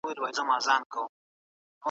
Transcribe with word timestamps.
هغه 0.07 0.11
وایي 0.21 0.35
چې 0.35 0.41
مطالعه 0.41 0.57
انسان 0.59 0.81
پوهوي. 0.89 1.05